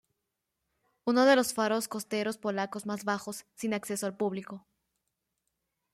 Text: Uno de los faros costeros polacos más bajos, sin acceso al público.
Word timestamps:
Uno 1.05 1.25
de 1.25 1.35
los 1.35 1.53
faros 1.53 1.87
costeros 1.87 2.39
polacos 2.39 2.87
más 2.87 3.05
bajos, 3.05 3.45
sin 3.53 3.75
acceso 3.75 4.07
al 4.07 4.17
público. 4.17 4.65